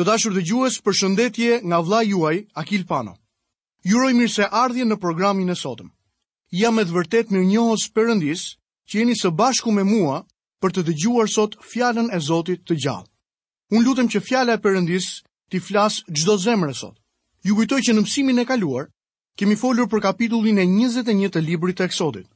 [0.00, 3.12] Të dashur dhe gjues për shëndetje nga vla juaj, Akil Pano.
[3.90, 5.90] Juroj mirë se ardhje në programin e sotëm.
[6.60, 8.44] Jam e vërtet mirë njohës përëndis
[8.88, 10.22] që jeni së bashku me mua
[10.62, 13.08] për të dëgjuar sot fjallën e Zotit të gjallë.
[13.76, 15.10] Unë lutem që fjallë e përëndis
[15.50, 16.96] t'i flasë gjdo zemrë e sot.
[17.44, 18.88] Ju kujtoj që në mësimin e kaluar,
[19.36, 22.28] kemi folur për kapitullin e 21 të librit të eksodit.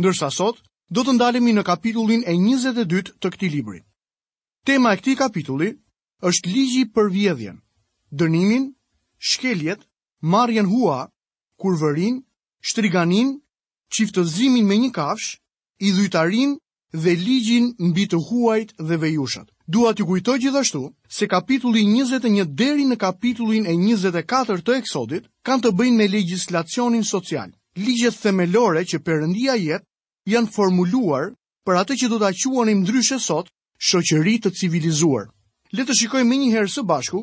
[0.00, 3.84] Ndërsa sot, do të ndalemi në kapitullin e 22 të këti librit.
[4.64, 5.74] Tema e këti kapitulli
[6.28, 7.60] është ligji për vjedhjen,
[8.22, 8.64] dënimin,
[9.28, 9.80] shkeljet,
[10.32, 10.96] marjen hua,
[11.62, 12.18] kurvërin,
[12.70, 13.30] shtriganin,
[13.94, 15.30] qiftëzimin me një kafsh,
[15.86, 16.50] i dhujtarin
[17.04, 19.48] dhe ligjin mbi të huajt dhe vejushat.
[19.76, 20.82] Dua t'ju kujtoj gjithashtu
[21.16, 27.04] se kapitulli 21 deri në kapitullin e 24 të Eksodit kanë të bëjnë me legjislacionin
[27.14, 27.48] social.
[27.86, 29.86] Ligjet themelore që Perëndia jep
[30.34, 31.30] janë formuluar
[31.64, 33.48] për atë që do ta quanim ndryshe sot
[33.88, 35.24] shoqëri të civilizuar.
[35.78, 37.18] Le të shikojmë më njëherë së bashku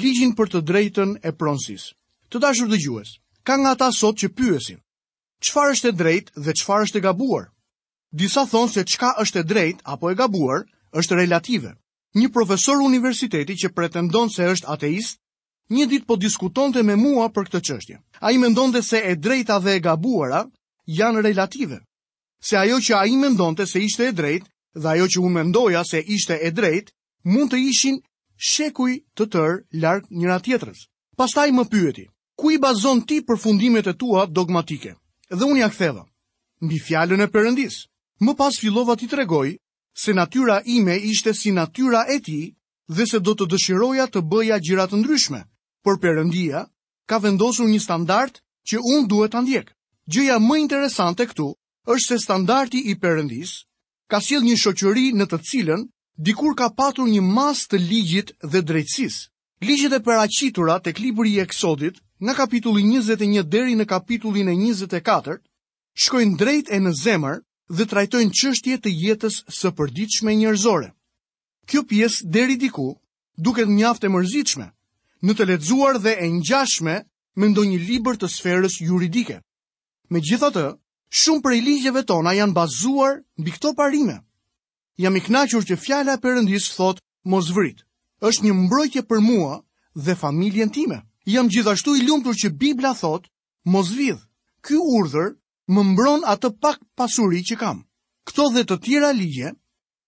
[0.00, 1.90] ligjin për të drejtën e pronësisë.
[2.32, 3.08] Të dashur dëgjues,
[3.44, 4.78] ka nga ata sot që pyesin,
[5.44, 7.50] çfarë është e drejtë dhe çfarë është e gabuar?
[8.22, 10.64] Disa thonë se çka është e drejtë apo e gabuar
[11.00, 11.74] është relative.
[12.16, 15.18] Një profesor universiteti që pretendon se është ateist,
[15.76, 17.96] një ditë po diskutonte me mua për këtë çështje.
[18.24, 20.46] Ai mendonte se e drejta dhe e gabuara
[21.00, 21.82] janë relative.
[22.40, 24.48] Se ajo që ai mendonte se ishte e drejtë
[24.80, 26.92] dhe ajo që unë mendoja se ishte e drejtë
[27.24, 27.98] mund të ishin
[28.42, 30.80] shekuj të tërë larg njëra tjetrës.
[31.16, 32.04] Pastaj më pyeti,
[32.38, 34.94] ku i bazon ti përfundimet e tua dogmatike?
[35.30, 36.02] Dhe unë ja ktheva,
[36.62, 37.76] mbi fjalën e përëndis.
[38.22, 39.52] Më pas fillova t'i tregoj
[40.02, 42.38] se natyra ime ishte si natyra e ti
[42.90, 45.40] dhe se do të dëshiroja të bëja gjëra të ndryshme,
[45.84, 46.66] por Perëndia
[47.08, 49.72] ka vendosur një standard që unë duhet ta ndjek.
[50.10, 51.48] Gjëja më interesante këtu
[51.94, 53.54] është se standardi i përëndis,
[54.10, 55.82] ka sjell një shoqëri në të cilën
[56.18, 59.28] dikur ka patur një mas të ligjit dhe drejtsis.
[59.64, 65.38] Ligjit e peracitura të klibri i eksodit, nga kapitulli 21 deri në kapitullin e 24,
[65.94, 67.38] shkojnë drejt e në zemër
[67.76, 70.92] dhe trajtojnë qështje të jetës së përdiqme njërzore.
[71.66, 72.88] Kjo pjesë deri diku
[73.36, 74.66] duket mjaft e mërzitshme,
[75.22, 76.96] në të ledzuar dhe e njashme
[77.36, 79.40] me ndonjë liber të sferës juridike.
[80.10, 80.66] Me gjitha të,
[81.22, 84.20] shumë prej ligjeve tona janë bazuar në bikto parime
[84.98, 87.80] jam i knaqur që fjala e Perëndis thot mos vrit.
[88.22, 89.62] Është një mbrojtje për mua
[89.94, 91.02] dhe familjen time.
[91.26, 93.28] Jam gjithashtu i lumtur që Bibla thot
[93.64, 94.22] mos vidh.
[94.62, 95.34] Ky urdhër
[95.68, 97.82] më mbron atë pak pasuri që kam.
[98.26, 99.52] Këto dhe të tjera ligje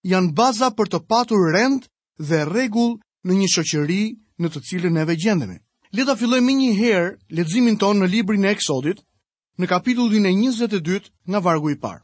[0.03, 1.87] janë baza për të patur rend
[2.19, 4.03] dhe rregull në një shoqëri
[4.39, 5.57] në të cilën ne gjendemi.
[5.95, 8.99] Le ta fillojmë një herë leximin tonë në librin e Eksodit,
[9.59, 12.03] në kapitullin e 22 nga vargu i parë.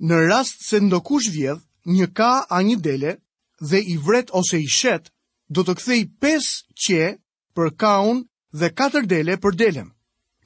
[0.00, 1.60] Në rast se ndokush vjedh,
[1.90, 3.14] një ka a një dele
[3.60, 5.10] dhe i vret ose i shet,
[5.52, 6.46] do të kthej 5
[6.86, 7.06] qe
[7.54, 8.22] për kaun
[8.52, 9.90] dhe 4 dele për delem.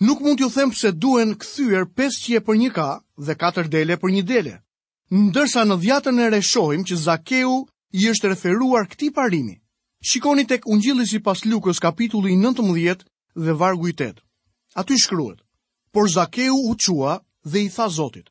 [0.01, 2.89] Nuk mund t'ju them pse duhen kthyer 5 qe për një ka
[3.27, 4.55] dhe 4 dele për një dele.
[5.11, 7.53] Ndërsa në dhjatën e re shohim që Zakeu
[7.93, 9.57] i është referuar këtij parimi.
[10.09, 13.05] Shikoni tek Ungjilli sipas Lukës kapitulli 19
[13.37, 14.21] dhe vargu 8.
[14.75, 15.41] Aty shkruhet:
[15.93, 18.29] Por Zakeu u çua dhe i tha Zotit: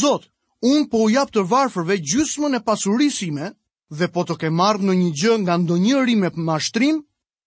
[0.00, 0.28] Zot,
[0.62, 3.52] Un po u jap të varfërve gjysmën e pasurisë ime
[3.94, 6.96] dhe po të ke marrë në një gjë nga ndonjëri me mashtrim,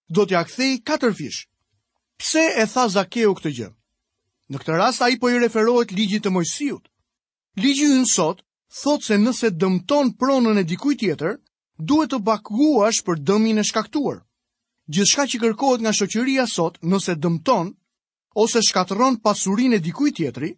[0.08, 1.42] do t'ja kthej katër fish.
[2.20, 3.68] Pse e tha Zakeu këtë gjë?
[4.52, 6.88] Në këtë rast ai po i referohet ligjit të mojësijut.
[7.60, 8.42] Ligji në sot
[8.80, 11.36] thotë se nëse dëmton pronën e dikujt tjetër,
[11.92, 14.24] duhet të bakuash për dëmin e shkaktuar.
[14.88, 17.74] Gjithçka që kërkohet nga shoqëria sot, nëse dëmton
[18.46, 20.56] ose shkatërron pasurinë e dikujt tjetëri,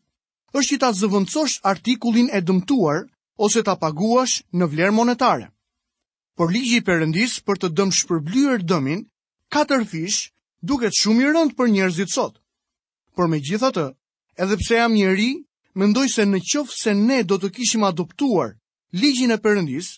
[0.60, 2.98] është që ta zëvëndësosh artikullin e dëmtuar
[3.46, 5.48] ose ta paguash në vlerë monetare.
[6.38, 9.02] Por ligji përëndis për të dëmë shpërblyër dëmin,
[9.56, 10.20] katër fish
[10.72, 12.38] duket shumë i rëndë për njerëzit sot.
[13.16, 13.88] Por me gjitha të,
[14.46, 15.32] edhe pse jam njeri,
[15.82, 18.54] mendoj se në qofë se ne do të kishim adoptuar
[19.02, 19.90] ligjin e përëndis,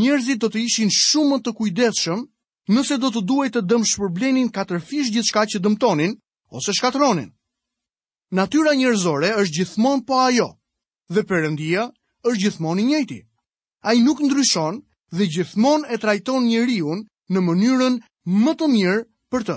[0.00, 2.26] njerëzit do të ishin shumë të kujdeshëm
[2.74, 6.18] nëse do të duaj të dëmë shpërblenin katër fish gjithë shka që dëmtonin
[6.58, 7.30] ose shkatronin
[8.36, 10.48] natyra njërzore është gjithmon po ajo,
[11.12, 11.82] dhe përëndia
[12.28, 13.20] është gjithmon i njëti.
[13.88, 14.74] A i nuk ndryshon
[15.16, 17.94] dhe gjithmon e trajton njëriun në mënyrën
[18.44, 19.00] më të mirë
[19.32, 19.56] për të.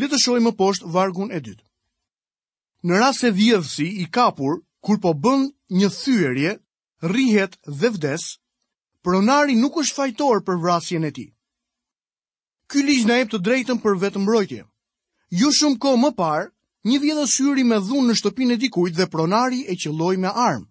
[0.00, 1.64] Letëshoj më poshtë vargun e dytë.
[2.86, 5.40] Në rase vjedhësi i kapur, kur po bën
[5.78, 6.52] një thyërje,
[7.12, 8.24] rihet dhe vdes,
[9.04, 11.26] pronari nuk është fajtor për vrasjen e ti.
[12.70, 14.62] Ky ligj na jep të drejtën për vetëmbrojtje.
[14.62, 15.40] mbrojtje.
[15.40, 16.46] Jo shumë kohë më parë,
[16.88, 20.66] një vjedhë syri me dhunë në shtëpinë e dikujt dhe pronari e qëlloj me armë.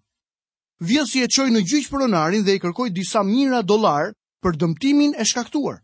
[0.80, 4.10] Vjesi e qoj në gjyqë pronarin dhe i kërkoj disa mira dolar
[4.42, 5.80] për dëmtimin e shkaktuar.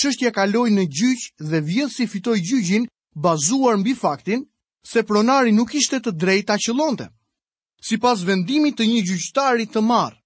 [0.00, 4.46] Qështja kaloj në gjyqë dhe vjesi fitoj gjyqin bazuar mbi faktin
[4.82, 7.10] se pronari nuk ishte të drejt a qëllonte.
[7.82, 10.16] Si pas vendimit të një gjyqtari të marë.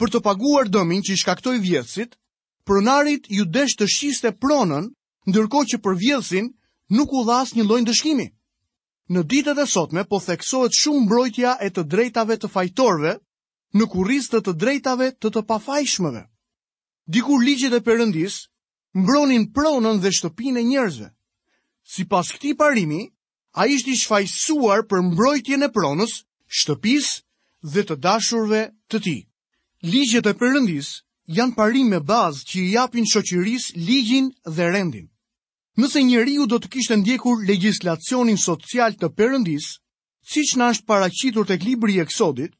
[0.00, 2.16] Për të paguar dëmin që i shkaktoj vjesit,
[2.64, 4.90] pronarit ju desh të shiste pronën,
[5.28, 6.50] ndërko që për vjesin
[6.88, 8.26] nuk u dhas një lojnë dëshkimi.
[9.14, 13.12] Në ditët e sotme, po theksohet shumë mbrojtja e të drejtave të fajtorve,
[13.78, 16.22] në kuris të të drejtave të të pafajshmëve.
[17.14, 18.36] Dikur ligjit e përëndis,
[18.98, 21.08] mbronin pronën dhe shtëpin e njerëzve.
[21.92, 23.02] Si pas këti parimi,
[23.54, 24.26] a ishtë i
[24.90, 26.24] për mbrojtjen e pronës,
[26.58, 27.06] shtëpis
[27.72, 28.60] dhe të dashurve
[28.90, 29.18] të ti.
[29.82, 30.88] Ligjit e përëndis
[31.36, 35.06] janë parim me bazë që i japin shoqërisë ligjin dhe rendin.
[35.76, 39.66] Nëse njëri ju do të kishtë ndjekur legislacionin social të përëndis,
[40.32, 42.52] si që nash paracitur të klibri e kësodit,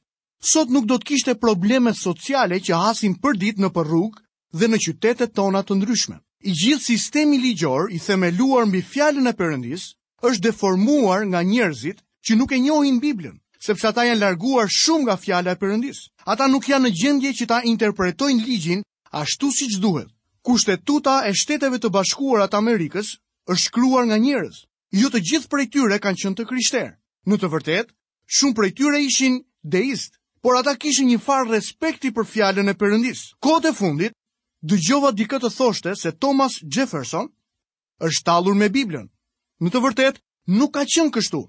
[0.50, 4.18] sot nuk do të kishtë problemet sociale që hasin për dit në përrug
[4.60, 6.16] dhe në qytetet tona të ndryshme.
[6.44, 9.86] I gjithë sistemi ligjor i themeluar mbi fjallën e përëndis
[10.30, 13.36] është deformuar nga njerëzit që nuk e njohin Biblën,
[13.66, 15.98] sepse ata janë larguar shumë nga fjallë e përëndis.
[16.28, 18.84] Ata nuk janë në gjendje që ta interpretojnë ligjin
[19.24, 20.12] ashtu si që duhet
[20.46, 23.08] kushtetuta e shteteve të bashkuarat Amerikës
[23.50, 24.58] është shkruar nga njërës.
[25.00, 26.92] Jo të gjithë prej tyre kanë qënë të kryshterë.
[27.28, 27.88] Në të vërtet,
[28.36, 29.40] shumë prej tyre ishin
[29.74, 33.20] deist, por ata kishë një farë respekti për fjallën e përëndis.
[33.42, 34.14] Kote fundit,
[34.70, 37.26] dëgjova di të thoshte se Thomas Jefferson
[38.06, 39.08] është talur me Biblën.
[39.60, 40.22] Në të vërtet,
[40.60, 41.42] nuk ka qënë kështu.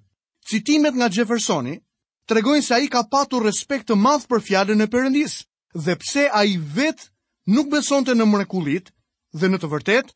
[0.49, 1.77] Citimet nga Jeffersoni
[2.25, 5.41] tregojnë se a i ka patur respekt të madhë për fjallën e përëndis,
[5.85, 7.11] dhe pse a i vetë
[7.47, 8.91] nuk besonte në mrekullit
[9.39, 10.09] dhe në të vërtet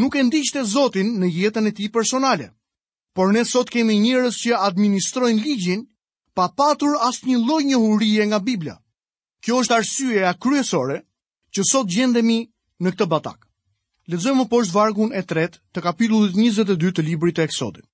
[0.00, 2.50] nuk e ndiqte Zotin në jetën e tij personale.
[3.14, 5.84] Por ne sot kemi njerëz që administrojnë ligjin
[6.34, 8.76] pa patur asnjë lloj njohurie nga Bibla.
[9.44, 10.98] Kjo është arsyeja kryesore
[11.54, 12.40] që sot gjendemi
[12.82, 13.46] në këtë batak.
[14.10, 17.84] Lexojmë poshtë vargun e tretë të kapitullit 22 të librit të Eksodit.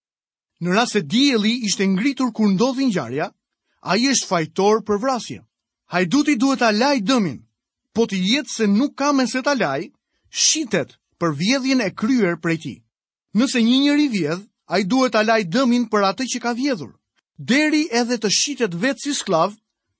[0.61, 3.29] Në rast se dielli ishte ngritur kur ndodhi ngjarja,
[3.91, 5.39] ai është fajtor për vrasje.
[5.93, 7.39] Hajduti duhet ta lajë dëmin,
[7.99, 9.81] po të jetë se nuk ka me se talaj,
[10.31, 12.75] shitet për vjedhjen e kryer prej ti.
[13.39, 16.93] Nëse një njëri vjedh, a i duhet talaj dëmin për atë që ka vjedhur,
[17.37, 19.55] deri edhe të shitet vetë si sklav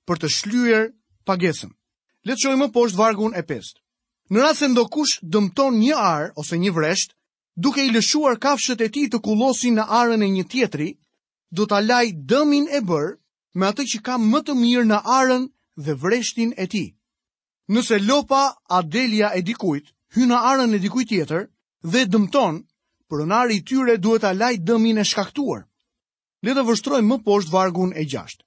[0.07, 0.83] për të shlyer
[1.27, 1.71] pagesën.
[2.27, 3.79] Letë më poshtë vargun e pestë.
[4.31, 7.11] Në rrasë se ndo kush dëmton një arë ose një vresht,
[7.59, 10.89] duke i lëshuar kafshët e ti të kulosin në arën e një tjetri,
[11.51, 13.11] do të alaj dëmin e bërë
[13.59, 15.49] me atë që ka më të mirë në arën
[15.83, 16.85] dhe vreshtin e ti.
[17.69, 19.85] Nëse lopa adelia e dikujt,
[20.15, 21.43] hyna arën e dikujt tjetër
[21.91, 22.55] dhe dëmton,
[23.09, 25.61] pronari i tyre duhet a laj dëmin e shkaktuar.
[26.45, 28.41] Le të vështrojmë më poshtë vargun e 6.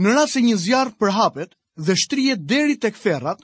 [0.00, 1.50] Në rast se një zjarr përhapet
[1.86, 3.40] dhe shtrihet deri tek ferrat,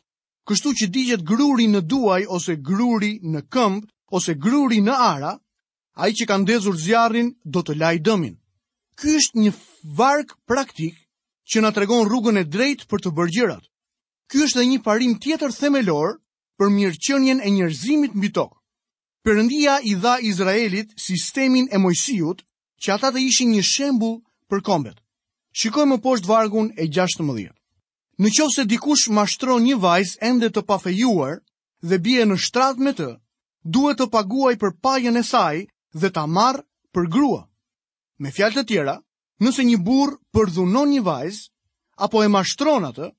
[0.49, 3.85] kështu që digjet gruri në duaj ose gruri në këmb
[4.17, 5.33] ose gruri në ara,
[6.05, 8.35] ai që ka ndezur zjarrin do të laj dëmin.
[8.97, 9.53] Ky është një
[10.01, 10.97] varg praktik
[11.53, 13.65] që na tregon rrugën e drejtë për të bërë gjërat.
[14.33, 16.15] Ky është edhe një parim tjetër themelor
[16.61, 18.57] për mirëqenien e njerëzimit mbi tokë.
[19.27, 22.43] Perëndia i dha Izraelit sistemin e Mojsiut,
[22.83, 24.17] që ata të ishin një shembull
[24.51, 24.99] për kombet.
[25.61, 27.47] Shikojmë më poshtë vargun e 16.
[28.25, 31.39] Në qoftë se dikush mashtron një vajz ende të pafejuar
[31.91, 33.09] dhe bie në shtrat me të,
[33.77, 35.57] duhet të paguajë për pajën e saj
[36.03, 36.65] dhe ta marrë
[36.97, 37.41] për grua.
[38.25, 38.97] Me fjalë të tjera,
[39.45, 41.39] nëse një burr përdhunon një vajz
[42.09, 43.11] apo e mashtron atë,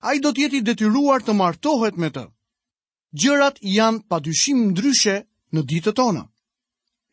[0.00, 2.22] a i do tjeti i detyruar të martohet me të.
[3.20, 5.14] Gjërat janë pa dyshim ndryshe
[5.54, 6.22] në ditë tona.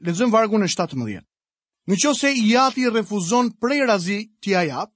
[0.06, 1.22] Lezëm vargun e 17.
[1.88, 4.92] Në qose i jati refuzon prej razi t'i ajap,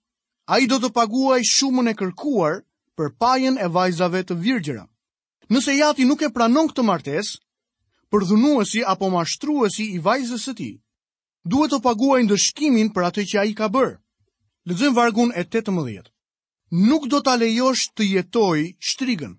[0.50, 2.60] a i do të paguaj shumën e kërkuar
[2.98, 4.86] për pajen e vajzave të virgjera.
[5.50, 7.30] Nëse jati nuk e pranon këtë martes,
[8.10, 10.70] për dhunuesi apo mashtruesi i vajzës së ti,
[11.46, 13.96] duhet të paguaj ndëshkimin për atë që a i ka bërë.
[14.70, 16.10] Lezëm vargun e 18
[16.72, 19.34] nuk do të lejosh të jetoj shtrigën.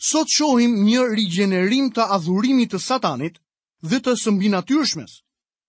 [0.00, 3.38] Sot shohim një rigjenerim të adhurimit të satanit
[3.82, 5.16] dhe të sëmbinatyrshmes.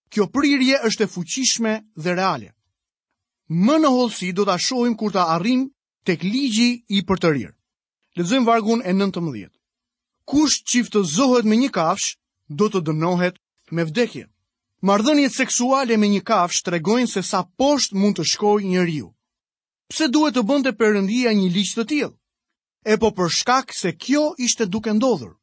[0.10, 2.50] Kjo prirje është e fuqishme dhe reale.
[3.50, 5.68] Më në holsi do të shohim kur të arrim
[6.06, 7.54] tek ligji i për të rirë.
[8.18, 9.50] Lezëm vargun e 19.
[10.26, 10.64] Kush
[11.16, 12.16] zohet me një kafsh,
[12.50, 13.36] do të dënohet
[13.72, 14.30] me vdekje.
[14.82, 19.12] Mardhënjet seksuale me një kafsh të regojnë se sa posht mund të shkoj një riu
[19.90, 22.14] pse duhet të bënte përëndia një liqë të tjilë?
[22.94, 25.34] E po për shkak se kjo ishte duke ndodhur.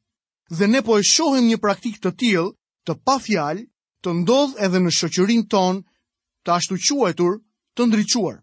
[0.57, 2.49] Dhe ne po e shohim një praktik të tjilë
[2.87, 3.65] të pa fjalë
[4.03, 5.83] të ndodh edhe në shëqërin tonë
[6.45, 7.33] të ashtu quajtur
[7.75, 8.37] të ndryquar.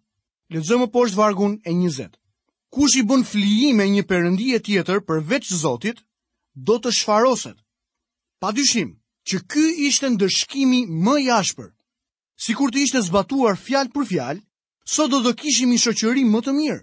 [0.80, 2.14] po poshtë vargun e njëzet.
[2.74, 5.98] Kush i bën flijime një përëndie tjetër përveç Zotit,
[6.68, 7.58] do të shfaroset.
[8.42, 8.90] Pa dyshim,
[9.28, 11.72] që ky ishte ndërshkimi më jashpër.
[12.44, 14.42] Si kur të ishte zbatuar fjalë për fjalë,
[14.86, 16.82] sot do të kishim një shoqërim më të mirë.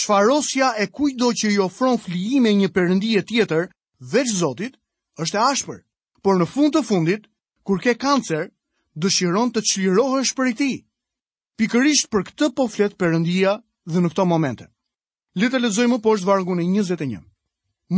[0.00, 3.68] Shfarosja e kujdo që i ofron flijime një përëndije tjetër
[4.12, 4.74] veç Zotit
[5.22, 5.80] është e ashpër,
[6.22, 7.26] por në fund të fundit,
[7.66, 8.50] kur ke kancer,
[9.02, 10.72] dëshiron të çlirohesh për i ti.
[11.58, 13.58] Pikërisht për këtë po flet perëndia
[13.90, 14.66] dhe në këto momente.
[15.38, 17.22] Le të lexojmë më poshtë vargun e 21.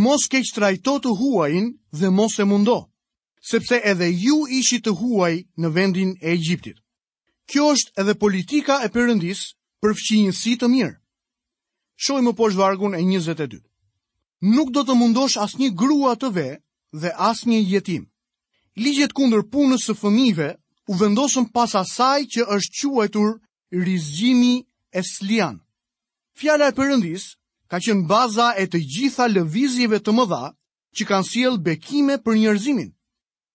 [0.04, 2.76] Mos keq trajto të huajin dhe mos e mundo,
[3.50, 6.76] sepse edhe ju ishit të huaj në vendin e Egjiptit.
[7.50, 9.42] Kjo është edhe politika e përëndis
[9.82, 10.94] për fqinjësi të mirë.
[12.06, 13.60] Shohi më poshtë vargun e 22.
[14.54, 16.46] Nuk do të mundosh asnjë grua të ve
[17.02, 18.02] dhe asnjë jetim.
[18.84, 20.48] Ligjet kundër punës së fëmijëve
[20.92, 23.30] u vendosën pas asaj që është quajtur
[23.86, 24.52] rizgjimi
[24.92, 25.56] e slian.
[26.38, 27.28] Fjala e Perëndis
[27.70, 30.42] ka qenë baza e të gjitha lëvizjeve të mëdha
[30.98, 32.90] që kanë siel bekime për njerëzimin.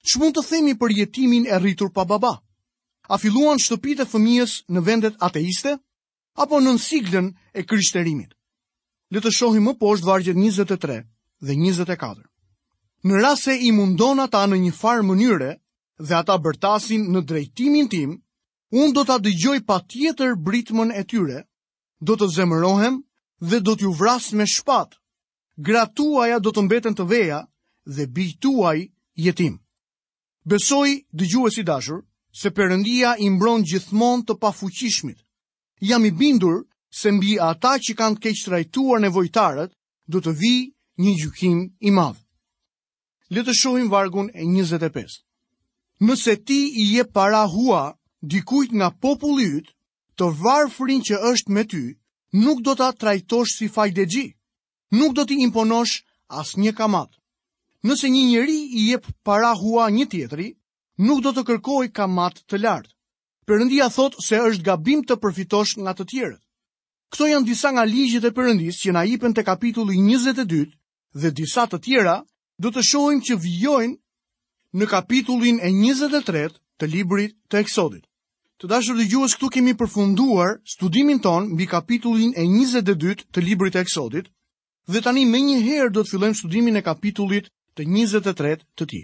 [0.09, 2.33] Ç'mund të themi për jetimin e rritur pa baba?
[3.13, 5.73] a filluan shtëpit e fëmijës në vendet ateiste,
[6.39, 7.27] apo në nësiklën
[7.59, 8.31] e kryshterimit.
[9.11, 10.95] Le të shohim më poshtë vargjet 23
[11.47, 12.23] dhe 24.
[13.09, 15.51] Në rrasë i mundon ata në një farë mënyre
[16.07, 18.13] dhe ata bërtasin në drejtimin tim,
[18.79, 21.39] unë do të dëgjoj pa tjetër britmën e tyre,
[21.99, 23.01] do të zemërohem
[23.49, 24.95] dhe do t'ju vras me shpatë.
[25.67, 27.41] Gratuaja do të mbeten të veja
[27.97, 28.79] dhe bijtuaj
[29.25, 29.57] jetim.
[30.47, 31.99] Besoj dëgjuesi dashur,
[32.33, 35.17] se përëndia i mbron gjithmon të pafuqishmit.
[35.83, 36.63] Jam i bindur
[36.99, 39.71] se mbi ata që kanë të keqë trajtuar nevojtarët,
[40.07, 40.53] du të vi
[41.03, 42.19] një gjukim i madhë.
[43.31, 45.19] Le të shohim vargun e 25.
[46.01, 49.67] Nëse ti i je para hua dikujt nga populli yt,
[50.17, 51.83] të varfrin që është me ty,
[52.33, 54.27] nuk do ta trajtosh si fajdexhi.
[54.99, 57.11] Nuk do t'i imponosh asnjë kamat.
[57.87, 60.49] Nëse një njeri i jep para hua një tjetri,
[61.05, 62.93] nuk do të kërkoj ka mat të lartë.
[63.49, 66.41] Përëndia thot se është gabim të përfitosh nga të tjerët.
[67.11, 70.67] Këto janë disa nga ligjit e përëndis që na ipen të kapitulli 22
[71.21, 72.17] dhe disa të tjera
[72.63, 73.97] do të shohim që vjojnë
[74.79, 76.45] në kapitullin e 23
[76.79, 78.05] të librit të eksodit.
[78.61, 83.73] Të dashër dhe gjuhës këtu kemi përfunduar studimin ton mbi kapitullin e 22 të librit
[83.73, 84.29] të eksodit
[84.91, 89.01] dhe tani me një herë do të fillem studimin e kapitullit të 23 të ti.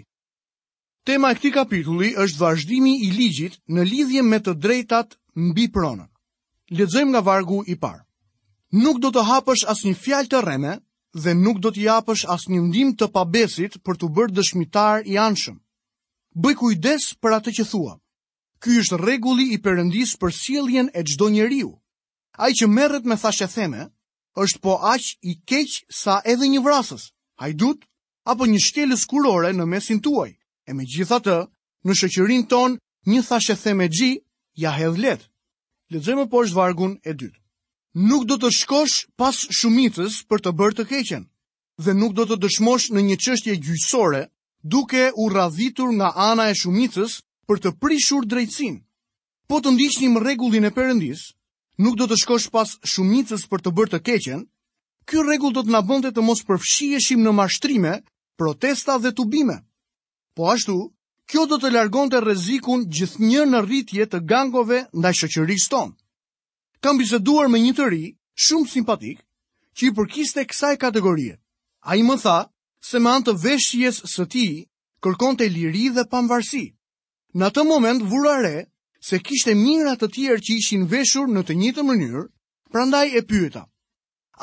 [1.06, 5.14] Tema e këtij kapitulli është vazhdimi i ligjit në lidhje me të drejtat
[5.48, 6.08] mbi pronën.
[6.78, 8.02] Lexojmë nga vargu i parë.
[8.84, 10.72] Nuk do të hapësh asnjë fjalë të rreme
[11.24, 15.56] dhe nuk do të japësh asnjë ndim të pabesit për të bërë dëshmitar i anshëm.
[16.42, 17.94] Bëj kujdes për atë që thua.
[18.62, 21.70] Ky është rregulli i përëndis për sjelljen e çdo njeriu.
[22.44, 23.86] Ai që merret me thashe theme
[24.44, 27.08] është po aq i keq sa edhe një vrasës.
[27.40, 27.86] Hajdut
[28.32, 30.30] apo një shtelës kurore në mesin tuaj
[30.68, 31.34] e me gjitha të,
[31.88, 32.74] në shëqërin ton,
[33.08, 34.10] një thashe the me gji,
[34.62, 35.22] ja hedh let.
[35.92, 37.40] Letëzëmë po është vargun e dytë.
[38.10, 41.24] Nuk do të shkosh pas shumitës për të bërë të keqen,
[41.84, 44.26] dhe nuk do të dëshmosh në një qështje gjysore,
[44.62, 48.76] duke u radhitur nga ana e shumitës për të prishur drejtsin.
[49.48, 51.22] Po të ndishtë një më regullin e përëndis,
[51.80, 54.44] nuk do të shkosh pas shumitës për të bërë të keqen,
[55.08, 57.94] kjo regull do të nabëndet të mos përfshieshim në mashtrime,
[58.38, 59.62] protesta dhe tubime.
[60.38, 60.74] Po ashtu,
[61.28, 65.94] kjo do të largon të rezikun gjithë një në rritje të gangove nda shëqërisë tonë.
[66.84, 68.04] Kam biseduar me një të ri,
[68.44, 69.18] shumë simpatik,
[69.74, 71.32] që i përkiste kësaj kategorie.
[71.90, 72.36] A i më tha,
[72.90, 74.44] se me antë veshjes së ti,
[75.02, 76.62] kërkon të liri dhe pamvarsi.
[77.42, 78.54] Në të moment vurare,
[79.10, 82.22] se kishte mirat të tjerë që ishin veshur në të njitë mënyrë,
[82.70, 83.64] prandaj e pyeta.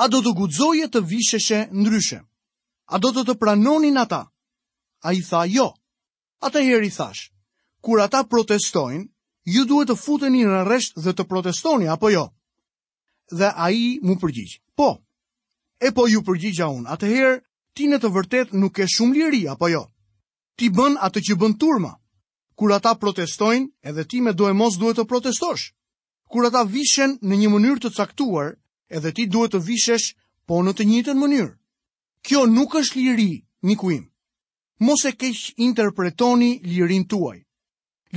[0.03, 2.19] A do të gudzoje të visheshe ndryshe?
[2.93, 4.25] A do të të pranonin ata?
[5.07, 5.71] A i tha jo.
[6.42, 7.32] Ata i thash,
[7.82, 9.06] kur ata protestojnë,
[9.46, 12.25] ju duhet të futeni në resht dhe të protestoni, apo jo?
[13.32, 14.89] Dhe a i mu përgjigjë, po,
[15.86, 17.36] e po ju përgjigja unë, atëherë
[17.75, 19.84] ti në të vërtet nuk e shumë liri, apo jo?
[20.58, 21.94] Ti bën atë që bën turma,
[22.56, 25.72] kur ata protestojnë, edhe ti me do e mos duhet të protestosh.
[26.32, 28.56] Kur ata vishen në një mënyrë të caktuar,
[28.89, 30.10] edhe ti duhet të vishesh
[30.48, 31.51] po në të njëjtën mënyrë.
[32.25, 33.32] Kjo nuk është liri,
[33.68, 34.08] miku kuimë
[34.79, 37.39] mos e keq interpretoni lirin tuaj.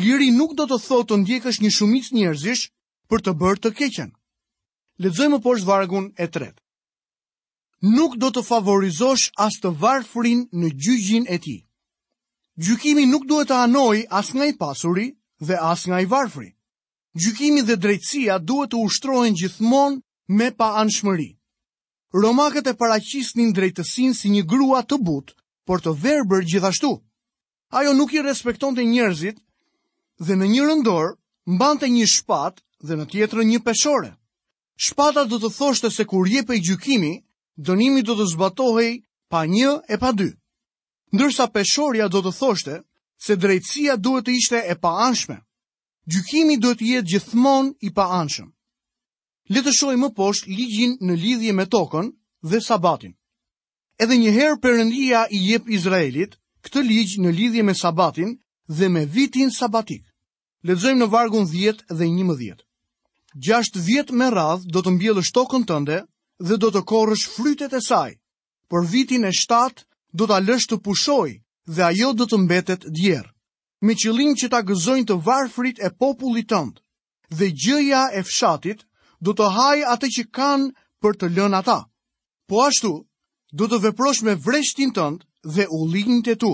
[0.05, 2.62] Liri nuk do të thotë të ndjekësh një shumic njerëzish
[3.09, 4.11] për të bërë të keqen.
[5.03, 6.57] Ledzojmë poshtë vargun e tret.
[7.97, 11.57] Nuk do të favorizosh as të varfrin në gjygjin e ti.
[12.67, 15.07] Gjykimi nuk duhet të anoj as nga i pasuri
[15.47, 16.50] dhe as nga i varfri.
[17.23, 20.00] Gjykimi dhe drejtësia duhet të ushtrojnë gjithmonë
[20.38, 21.31] me pa anshmëri.
[22.23, 25.38] Romakët e paraqisnin drejtësin si një grua të butë
[25.69, 26.91] por të verbër gjithashtu.
[27.79, 29.37] Ajo nuk i respekton të njerëzit
[30.25, 31.11] dhe në një rëndor
[31.55, 34.15] mbante një shpat dhe në tjetër një peshore.
[34.87, 37.13] Shpata do të thoshte se kur jepe i gjykimi,
[37.69, 38.93] dënimi do të zbatohej
[39.31, 40.31] pa një e pa dy.
[41.15, 42.75] Ndërsa peshoria do të thoshte
[43.25, 45.37] se drejtësia duhet të ishte e pa anshme.
[46.11, 48.49] Gjykimi do të jetë gjithmon i pa anshëm.
[49.53, 52.09] Letëshoj më poshtë ligjin në lidhje me tokën
[52.51, 53.18] dhe sabatin.
[53.99, 56.37] Edhe një herë Perëndia i jep Izraelit
[56.67, 58.37] këtë ligj në lidhje me Sabatin
[58.78, 60.05] dhe me vitin sabatik.
[60.69, 62.61] Lexojmë në vargun 10 dhe 11.
[63.47, 65.99] Gjashtë vjet me radh do të mbjellësh tokën tënde
[66.47, 68.12] dhe do të korrësh frytet e saj.
[68.71, 69.83] Por vitin e 7
[70.14, 71.35] do ta lësh të pushojë
[71.76, 73.26] dhe ajo do të mbetet djerr,
[73.83, 76.78] me qëllim që ta gëzojnë të varfrit e popullit tënd.
[77.38, 78.87] Dhe gjëja e fshatit
[79.21, 80.71] do të hajë atë që kanë
[81.02, 81.81] për të lënë ata.
[82.49, 82.95] Po ashtu,
[83.57, 85.25] do të veprosh me vreshtin tëndë
[85.55, 86.50] dhe ullinjt e tu.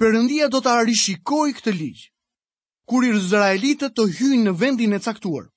[0.00, 2.02] Perëndia do të arishikoj këtë ligj
[2.86, 5.48] kur izraelitët të hyjnë në vendin e caktuar.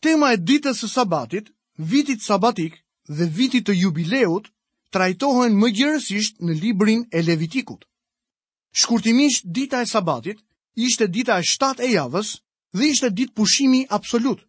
[0.00, 2.78] Tema e ditës së Sabatit, vitit sabatik
[3.08, 4.48] dhe vitit të jubileut
[4.92, 7.84] trajtohen më gjerësisht në librin e Levitikut.
[8.72, 10.40] Shkurtimisht dita e Sabatit
[10.74, 12.30] ishte dita e 7 e javës
[12.76, 14.40] dhe ishte ditë pushimi absolut.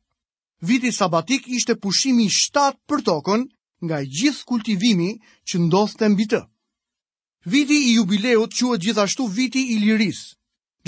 [0.62, 3.44] Viti sabatik ishte pushimi 7 për tokën
[3.86, 5.10] nga gjithë kultivimi
[5.50, 6.40] që ndodh të mbi të.
[7.52, 10.22] Viti i jubileut quhet gjithashtu viti i liris.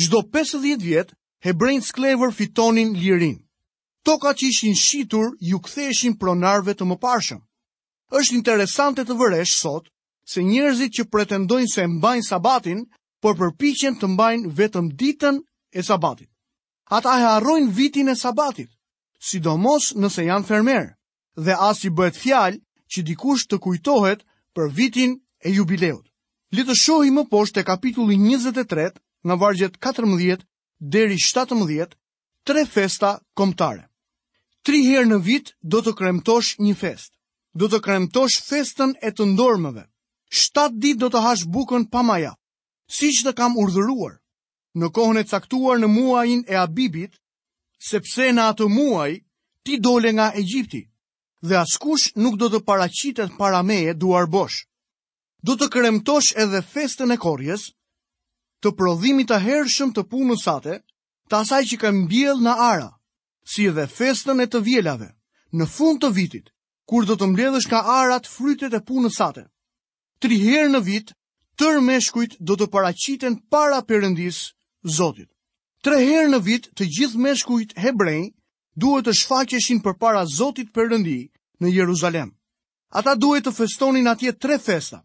[0.01, 1.10] Çdo 50 vjet
[1.46, 3.38] hebrejt sklever fitonin lirin.
[4.05, 7.39] Toka që ishin shitur ju ktheheshin pronarve të mëparshëm.
[8.19, 9.86] Është interesante të vëresh sot
[10.31, 12.79] se njerëzit që pretendojnë se mbajnë sabatin,
[13.22, 15.36] por përpiqen të mbajnë vetëm ditën
[15.75, 16.29] e sabatit.
[16.89, 18.69] Ata e harrojnë vitin e sabatit,
[19.29, 20.86] sidomos nëse janë fermer,
[21.46, 22.58] dhe as i bëhet fjalë
[22.93, 24.24] që dikush të kujtohet
[24.55, 25.15] për vitin
[25.46, 26.05] e jubileut.
[26.58, 28.88] Le të shohim më poshtë te kapitulli 23,
[29.27, 30.46] nga vargjet 14
[30.96, 31.93] deri 17,
[32.48, 33.83] tre festa kombëtare.
[34.66, 37.14] Tri herë në vit do të kremtosh një fest.
[37.59, 39.85] Do të kremtosh festën e të ndormëve.
[40.40, 42.33] 7 ditë do të hash bukën pa maja,
[42.87, 44.16] si që të kam urdhëruar.
[44.79, 47.16] Në kohën e caktuar në muajin e Abibit,
[47.90, 49.11] sepse në atë muaj
[49.66, 50.83] ti dole nga Egjipti
[51.42, 54.66] dhe askush nuk do të paracitet para meje duar bosh.
[55.44, 57.70] Do të kremtosh edhe festën e korjes,
[58.60, 60.80] të prodhimit të hershëm të punës sate,
[61.32, 62.90] të asaj që ka bjell në ara,
[63.48, 65.14] si edhe festën e të vjelave,
[65.56, 66.52] në fund të vitit,
[66.90, 69.46] kur do të mbledhësh ka arat frytet e punës sate.
[70.20, 71.14] Tri herë në vit,
[71.60, 74.44] tër meshkujt do të paraciten para përëndis
[74.96, 75.28] Zotit.
[75.84, 78.30] Tre herë në vit, të gjithë meshkujt hebrej
[78.81, 81.18] duhet të shfaqeshin për para Zotit rëndi
[81.61, 82.29] në Jeruzalem.
[83.00, 85.01] Ata duhet të festonin atje tre festa.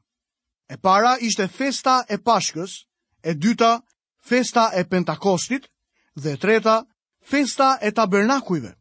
[0.72, 2.72] E para ishte festa e pashkës,
[3.28, 3.70] e dyta
[4.30, 5.66] festa e pentakostit,
[6.22, 6.76] dhe treta
[7.30, 8.72] festa e tabernakujve.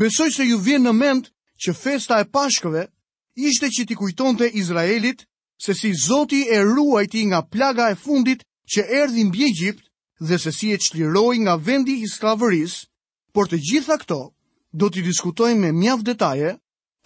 [0.00, 1.24] Besoj se ju vjen në mend
[1.62, 2.84] që festa e pashkëve
[3.48, 5.26] ishte që ti kujton të Izraelit
[5.64, 9.84] se si Zoti e ruajti nga plaga e fundit që erdhi mbi Egjipt
[10.28, 12.80] dhe se si e çliroi nga vendi i sklavërisë,
[13.36, 14.16] Por të gjitha këto,
[14.80, 16.50] do t'i diskutojnë me mjaf detaje,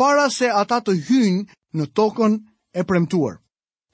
[0.02, 2.34] para se ata të hynë në tokën
[2.80, 3.36] e premtuar.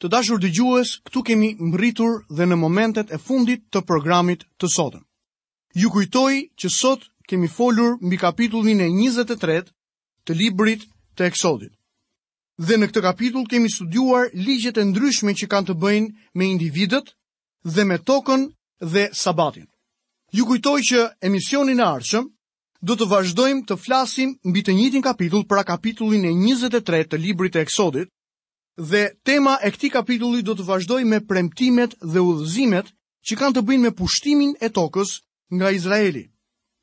[0.01, 4.71] Të dashur dë gjues, këtu kemi mëritur dhe në momentet e fundit të programit të
[4.77, 5.03] sotën.
[5.83, 9.61] Ju kujtoj që sot kemi folur mbi kapitullin e 23
[10.27, 10.83] të librit
[11.17, 11.73] të eksodit.
[12.67, 17.15] Dhe në këtë kapitull kemi studuar ligjet e ndryshme që kanë të bëjnë me individet
[17.77, 18.49] dhe me tokën
[18.95, 19.69] dhe sabatin.
[20.33, 22.25] Ju kujtoj që emisionin e ardhshëm
[22.91, 27.53] do të vazhdojmë të flasim mbi të njëjtin kapitull për kapitullin e 23 të Librit
[27.55, 28.09] të Eksodit
[28.93, 32.89] dhe tema e këtij kapitulli do të vazhdoi me premtimet dhe udhëzimet
[33.29, 35.13] që kanë të bëjnë me pushtimin e tokës
[35.57, 36.25] nga Izraeli.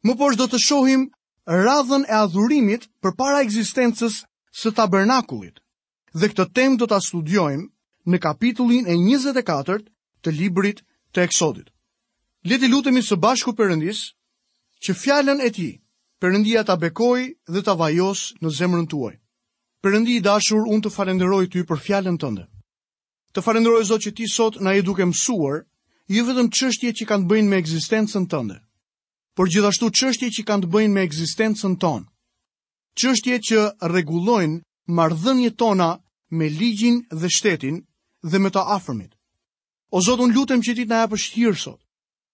[0.05, 1.07] Më poshtë do të shohim
[1.65, 4.19] radhën e adhurimit përpara ekzistencës
[4.61, 5.57] së Tabernakullit
[6.13, 7.65] dhe këtë temë do ta studiojmë
[8.13, 9.81] në kapitullin e 24
[10.21, 11.73] të Librit të Eksodit
[12.49, 13.99] leti lutemi së bashku përëndis,
[14.85, 15.69] që fjallën e ti,
[16.21, 17.21] përëndia ta bekoj
[17.53, 19.15] dhe ta vajos në zemrën tuaj.
[19.83, 22.43] Përëndi i dashur, unë të falenderoj ty për fjallën tënde.
[23.33, 25.61] Të falenderoj zot që ti sot na e duke mësuar,
[26.11, 28.57] i vetëm qështje që kanë të bëjnë me egzistencën tënde,
[29.37, 32.07] por gjithashtu qështje që kanë të bëjnë me egzistencën tonë,
[32.99, 33.59] qështje që
[33.93, 34.59] regulojnë
[34.99, 35.89] mardhënje tona
[36.35, 37.77] me ligjin dhe shtetin
[38.27, 39.13] dhe me ta afërmit.
[39.95, 41.79] O Zotë, unë lutem që ti të na për shtirë sot,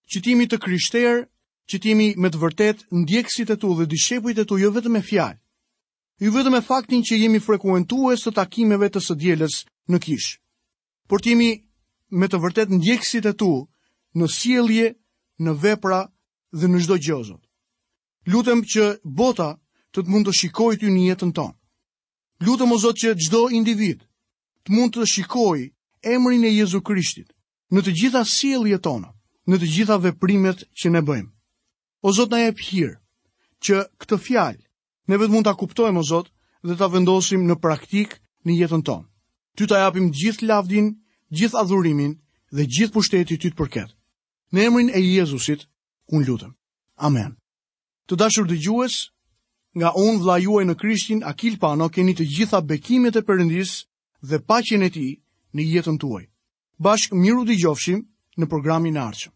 [0.06, 1.22] qëtimi të kryshterë,
[1.70, 5.38] qëtimi me të vërtet ndjekësit e tu dhe dishepujt e tu jo vetëm me fjalë,
[6.16, 9.54] Jo vetëm me faktin që jemi frekuentues të takimeve të së djeles
[9.92, 10.38] në kishë.
[11.12, 11.50] Por timi
[12.16, 13.50] me të vërtet ndjekësit e tu
[14.16, 14.86] në sielje,
[15.44, 15.98] në vepra
[16.56, 17.42] dhe në gjdo gjozot.
[18.32, 19.50] Lutëm që bota
[19.92, 21.56] të të mund të shikoj ty një jetën tonë.
[22.48, 24.00] Lutëm o zot që gjdo individ
[24.64, 25.66] të mund të shikoj
[26.00, 27.28] emrin e Jezu Krishtit
[27.68, 29.12] në të gjitha sielje tonë
[29.52, 31.28] në të gjitha veprimet që ne bëjmë.
[32.06, 32.96] O Zot na jep hir
[33.64, 34.62] që këtë fjalë
[35.10, 36.32] ne vetëm mund ta kuptojmë O Zot
[36.66, 39.06] dhe ta vendosim në praktik në jetën tonë.
[39.56, 40.90] Ty ta japim gjithë lavdin,
[41.30, 42.16] gjithë adhurimin
[42.52, 43.90] dhe gjithë pushtetin ty të përket.
[44.52, 45.66] Në emrin e Jezusit
[46.14, 46.52] un lutem.
[46.98, 47.36] Amen.
[48.08, 49.10] Të dashur dëgjues,
[49.78, 53.84] nga un vlla juaj në Krishtin Akil Pano keni të gjitha bekimet e Perëndis
[54.22, 55.20] dhe paqen e tij
[55.54, 56.26] në jetën tuaj.
[56.82, 58.04] Bashkë miru dëgjofshim
[58.40, 59.35] në programin e ardhshëm.